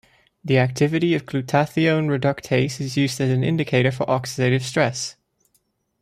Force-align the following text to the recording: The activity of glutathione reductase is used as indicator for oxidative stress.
The 0.43 0.57
activity 0.57 1.13
of 1.13 1.27
glutathione 1.27 2.07
reductase 2.07 2.81
is 2.81 2.97
used 2.97 3.21
as 3.21 3.29
indicator 3.29 3.91
for 3.91 4.07
oxidative 4.07 4.61
stress. 4.63 5.15